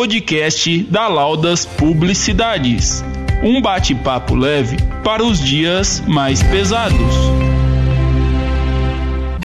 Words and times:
podcast 0.00 0.82
da 0.84 1.08
Laudas 1.08 1.66
Publicidades. 1.66 3.04
Um 3.44 3.60
bate-papo 3.60 4.34
leve 4.34 4.78
para 5.04 5.22
os 5.22 5.38
dias 5.38 6.00
mais 6.08 6.42
pesados. 6.42 6.96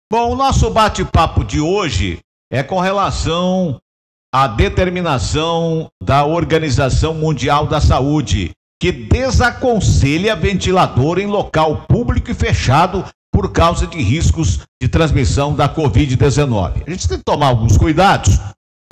Bom, 0.09 0.35
o 0.35 0.37
nosso 0.37 0.71
bate-papo 0.71 1.43
de 1.43 1.61
hoje 1.61 2.21
é 2.49 2.63
com 2.63 2.79
relação 2.79 3.81
à 4.33 4.47
determinação 4.47 5.89
da 6.01 6.25
Organização 6.25 7.13
Mundial 7.13 7.67
da 7.67 7.81
Saúde, 7.81 8.53
que 8.81 8.93
desaconselha 8.93 10.37
ventilador 10.37 11.19
em 11.19 11.27
local 11.27 11.87
público 11.89 12.31
e 12.31 12.35
fechado 12.35 13.05
por 13.33 13.51
causa 13.51 13.85
de 13.85 14.01
riscos 14.01 14.61
de 14.81 14.89
transmissão 14.89 15.57
da 15.57 15.69
Covid-19. 15.69 16.85
A 16.87 16.91
gente 16.91 17.09
tem 17.09 17.19
que 17.19 17.25
tomar 17.25 17.49
alguns 17.49 17.77
cuidados 17.77 18.39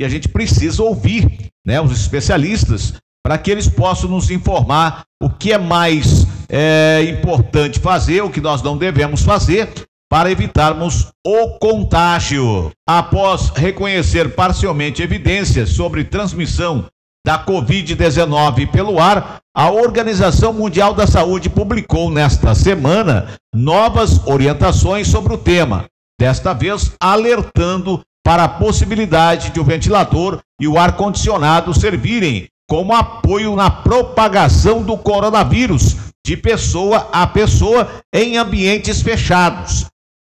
e 0.01 0.05
a 0.05 0.09
gente 0.09 0.29
precisa 0.29 0.83
ouvir 0.83 1.50
né, 1.64 1.81
os 1.81 1.93
especialistas 1.93 2.95
para 3.25 3.39
que 3.39 3.50
eles 3.50 3.68
possam 3.68 4.11
nos 4.11 4.31
informar 4.31 5.05
o 5.23 5.31
que 5.31 5.53
é 5.53 5.59
mais 5.59 6.27
é, 6.49 7.03
importante 7.09 7.81
fazer, 7.81 8.23
o 8.23 8.31
que 8.31 8.41
nós 8.41 8.63
não 8.63 8.77
devemos 8.77 9.23
fazer 9.23 9.73
para 10.11 10.31
evitarmos 10.31 11.09
o 11.27 11.59
contágio. 11.59 12.71
Após 12.87 13.49
reconhecer 13.49 14.35
parcialmente 14.35 15.03
evidências 15.03 15.71
sobre 15.71 16.04
transmissão 16.04 16.87
da 17.26 17.43
Covid-19 17.43 18.71
pelo 18.71 19.01
ar, 19.01 19.40
a 19.57 19.71
Organização 19.71 20.53
Mundial 20.53 20.93
da 20.93 21.07
Saúde 21.07 21.49
publicou 21.49 22.11
nesta 22.11 22.54
semana 22.54 23.35
novas 23.54 24.25
orientações 24.26 25.09
sobre 25.09 25.32
o 25.32 25.39
tema, 25.39 25.87
desta 26.21 26.53
vez 26.53 26.93
alertando 27.01 28.03
para 28.25 28.45
a 28.45 28.49
possibilidade 28.49 29.51
de 29.51 29.61
o 29.61 29.64
ventilador 29.64 30.41
e 30.59 30.67
o 30.67 30.79
ar-condicionado 30.79 31.75
servirem 31.75 32.48
como 32.67 32.95
apoio 32.95 33.55
na 33.55 33.71
propagação 33.71 34.83
do 34.83 34.97
coronavírus 34.97 35.97
de 36.27 36.37
pessoa 36.37 37.11
a 37.13 37.27
pessoa 37.27 38.03
em 38.13 38.39
ambientes 38.39 39.03
fechados. 39.03 39.85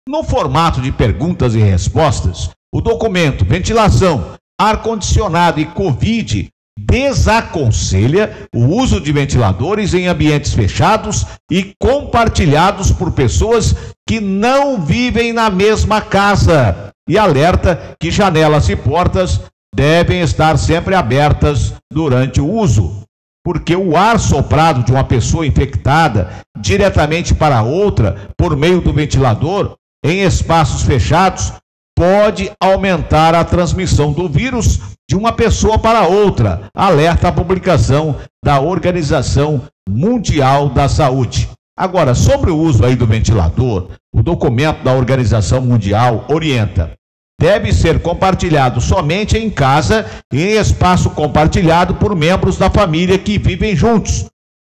No 0.08 0.22
formato 0.22 0.80
de 0.80 0.92
perguntas 0.92 1.54
e 1.54 1.58
respostas, 1.58 2.50
o 2.72 2.80
documento 2.80 3.44
Ventilação, 3.44 4.34
Ar-condicionado 4.60 5.58
e 5.58 5.64
Covid 5.66 6.48
desaconselha 6.78 8.48
o 8.54 8.66
uso 8.66 9.00
de 9.00 9.12
ventiladores 9.12 9.94
em 9.94 10.06
ambientes 10.06 10.54
fechados 10.54 11.26
e 11.50 11.74
compartilhados 11.80 12.92
por 12.92 13.12
pessoas 13.12 13.74
que 14.06 14.20
não 14.20 14.80
vivem 14.80 15.32
na 15.32 15.50
mesma 15.50 16.00
casa 16.00 16.92
e 17.10 17.18
alerta 17.18 17.96
que 17.98 18.08
janelas 18.08 18.68
e 18.68 18.76
portas 18.76 19.40
devem 19.74 20.20
estar 20.20 20.56
sempre 20.56 20.94
abertas 20.94 21.74
durante 21.92 22.40
o 22.40 22.48
uso, 22.48 23.02
porque 23.44 23.74
o 23.74 23.96
ar 23.96 24.20
soprado 24.20 24.84
de 24.84 24.92
uma 24.92 25.02
pessoa 25.02 25.44
infectada 25.44 26.30
diretamente 26.56 27.34
para 27.34 27.64
outra 27.64 28.28
por 28.36 28.56
meio 28.56 28.80
do 28.80 28.92
ventilador 28.92 29.74
em 30.04 30.22
espaços 30.22 30.82
fechados 30.82 31.52
pode 31.98 32.52
aumentar 32.62 33.34
a 33.34 33.44
transmissão 33.44 34.12
do 34.12 34.28
vírus 34.28 34.78
de 35.08 35.16
uma 35.16 35.32
pessoa 35.32 35.80
para 35.80 36.06
outra, 36.06 36.70
alerta 36.72 37.26
a 37.26 37.32
publicação 37.32 38.14
da 38.44 38.60
Organização 38.60 39.62
Mundial 39.88 40.68
da 40.68 40.88
Saúde. 40.88 41.50
Agora, 41.76 42.14
sobre 42.14 42.52
o 42.52 42.56
uso 42.56 42.84
aí 42.84 42.94
do 42.94 43.06
ventilador, 43.06 43.88
o 44.14 44.22
documento 44.22 44.84
da 44.84 44.92
Organização 44.92 45.62
Mundial 45.62 46.26
orienta: 46.28 46.99
deve 47.40 47.72
ser 47.72 48.00
compartilhado 48.00 48.82
somente 48.82 49.38
em 49.38 49.48
casa 49.48 50.04
e 50.30 50.42
em 50.42 50.58
espaço 50.58 51.08
compartilhado 51.08 51.94
por 51.94 52.14
membros 52.14 52.58
da 52.58 52.68
família 52.68 53.18
que 53.18 53.38
vivem 53.38 53.74
juntos. 53.74 54.26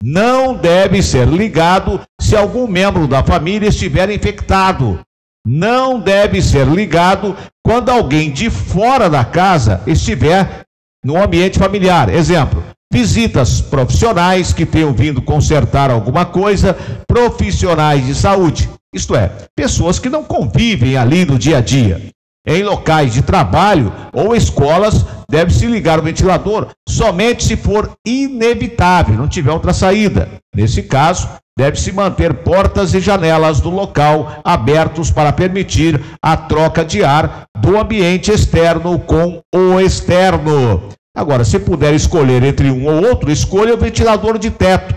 Não 0.01 0.55
deve 0.55 1.03
ser 1.03 1.27
ligado 1.27 2.01
se 2.21 2.37
algum 2.37 2.69
membro 2.69 3.09
da 3.09 3.25
família 3.25 3.69
estiver 3.69 4.09
infectado 4.11 5.01
não 5.45 5.99
deve 5.99 6.41
ser 6.41 6.69
ligado 6.69 7.37
quando 7.65 7.89
alguém 7.89 8.31
de 8.31 8.49
fora 8.49 9.11
da 9.11 9.25
casa 9.25 9.83
estiver 9.85 10.61
no 11.05 11.21
ambiente 11.21 11.59
familiar. 11.59 12.09
Exemplo: 12.09 12.63
visitas 12.93 13.61
profissionais 13.61 14.53
que 14.53 14.65
tenham 14.65 14.93
vindo 14.93 15.21
consertar 15.21 15.91
alguma 15.91 16.25
coisa, 16.25 16.77
profissionais 17.09 18.07
de 18.07 18.15
saúde, 18.15 18.71
isto 18.95 19.17
é, 19.17 19.33
pessoas 19.57 19.99
que 19.99 20.09
não 20.09 20.23
convivem 20.23 20.97
ali 20.97 21.25
no 21.25 21.37
dia 21.37 21.59
a 21.59 21.61
dia. 21.61 22.13
Em 22.47 22.65
locais 22.65 23.13
de 23.13 23.23
trabalho 23.23 23.93
ou 24.13 24.35
escolas, 24.35 25.07
deve-se 25.31 25.67
ligar 25.67 26.01
o 26.01 26.03
ventilador 26.03 26.69
somente 26.89 27.45
se 27.45 27.57
for 27.57 27.93
inevitável, 28.05 29.15
não 29.15 29.29
tiver 29.29 29.53
outra 29.53 29.73
saída. 29.73 30.29
Nesse 30.55 30.83
caso, 30.83 31.29
deve-se 31.57 31.93
manter 31.93 32.35
portas 32.35 32.95
e 32.95 33.01
janelas 33.01 33.61
do 33.61 33.71
local 33.71 34.41
abertos 34.43 35.11
para 35.11 35.33
permitir 35.33 36.01
a 36.21 36.37
troca 36.37 36.85
de 36.85 37.05
ar 37.05 37.45
do 37.59 37.79
ambiente 37.79 38.33
externo 38.33 38.99
com 38.99 39.41
o 39.55 39.79
externo. 39.79 40.83
Agora, 41.15 41.45
se 41.45 41.59
puder 41.59 41.95
escolher 41.95 42.43
entre 42.43 42.71
um 42.71 42.87
ou 42.87 43.09
outro, 43.09 43.31
escolha 43.31 43.75
o 43.75 43.79
ventilador 43.79 44.39
de 44.39 44.51
teto, 44.51 44.95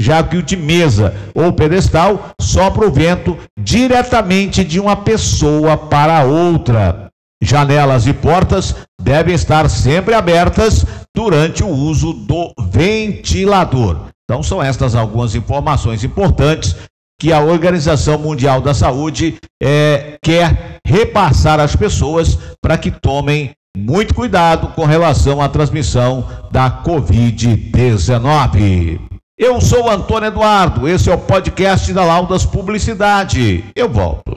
já 0.00 0.22
que 0.22 0.36
o 0.36 0.42
de 0.42 0.56
mesa 0.56 1.14
ou 1.34 1.52
pedestal 1.52 2.30
sopra 2.40 2.86
o 2.86 2.92
vento 2.92 3.36
diretamente 3.58 4.64
de 4.64 4.78
uma 4.78 4.96
pessoa 4.96 5.76
para 5.76 6.24
outra. 6.24 7.08
Janelas 7.42 8.06
e 8.06 8.12
portas 8.12 8.74
devem 9.00 9.34
estar 9.34 9.68
sempre 9.70 10.14
abertas 10.14 10.84
durante 11.14 11.62
o 11.62 11.68
uso 11.68 12.12
do 12.12 12.52
ventilador. 12.70 14.08
Então, 14.24 14.42
são 14.42 14.62
estas 14.62 14.94
algumas 14.94 15.34
informações 15.34 16.04
importantes 16.04 16.76
que 17.20 17.32
a 17.32 17.40
Organização 17.40 18.18
Mundial 18.18 18.60
da 18.60 18.74
Saúde 18.74 19.38
é, 19.60 20.18
quer 20.22 20.78
repassar 20.86 21.58
às 21.58 21.74
pessoas 21.74 22.38
para 22.62 22.78
que 22.78 22.90
tomem 22.90 23.50
muito 23.76 24.14
cuidado 24.14 24.68
com 24.74 24.84
relação 24.84 25.40
à 25.40 25.48
transmissão 25.48 26.28
da 26.50 26.82
Covid-19. 26.82 29.07
Eu 29.38 29.60
sou 29.60 29.88
Antônio 29.88 30.26
Eduardo, 30.26 30.88
esse 30.88 31.08
é 31.08 31.14
o 31.14 31.16
podcast 31.16 31.92
da 31.92 32.04
Laudas 32.04 32.44
Publicidade. 32.44 33.64
Eu 33.72 33.88
volto. 33.88 34.36